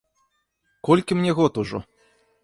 [0.87, 1.83] Колькі мне год ужо?